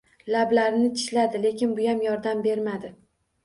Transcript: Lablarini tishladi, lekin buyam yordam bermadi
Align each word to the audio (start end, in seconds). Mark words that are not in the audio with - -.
Lablarini 0.35 0.89
tishladi, 0.95 1.43
lekin 1.45 1.77
buyam 1.77 2.05
yordam 2.09 2.45
bermadi 2.51 2.95